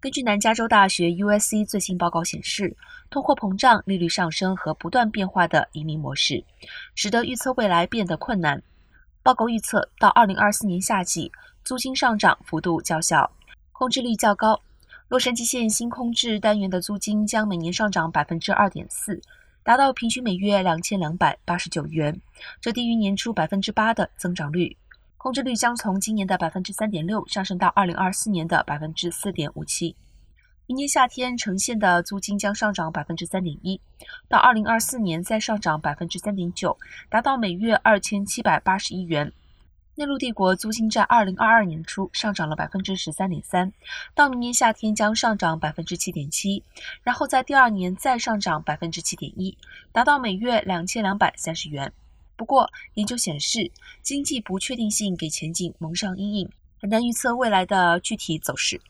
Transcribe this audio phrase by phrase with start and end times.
[0.00, 2.74] 根据南加州大学 USC 最新报告显示，
[3.10, 6.42] 通货膨胀、利率上升和不断变化的移民模式，
[6.94, 8.62] 使得预测未来变得困难。
[9.22, 11.30] 报告预测，到2024年夏季，
[11.64, 13.30] 租金上涨幅度较小，
[13.72, 14.62] 空置率较高。
[15.08, 19.20] 洛杉矶县新空置单元的租金将每年上涨百分之二点四，
[19.62, 22.18] 达到平均每月两千两百八十九元，
[22.58, 24.78] 这低于年初百分之八的增长率。
[25.22, 29.94] 空置率将从今年的百分之三点六上升到二零二四年的百分之四点五七。
[30.66, 33.78] 明年夏天呈现的租金将上涨百分之三点一，
[34.30, 36.74] 到二零二四年再上涨百分之三点九，
[37.10, 39.30] 达到每月二千七百八十一元。
[39.94, 43.70] 内陆帝国租金在二零二二年初上涨了百分之十三点三，
[44.14, 46.64] 到明年夏天将上涨百分之七点七，
[47.02, 49.58] 然后在第二年再上涨百分之七点一，
[49.92, 51.92] 达到每月两千两百三十元。
[52.40, 56.48] 不过，研究显示，经济不确定性给前景蒙上阴影，
[56.80, 58.80] 很难预测未来的具体走势。